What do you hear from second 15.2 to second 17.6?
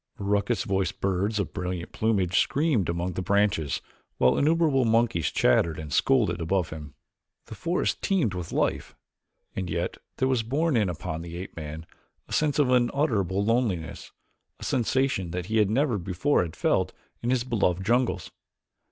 that he never before had felt in his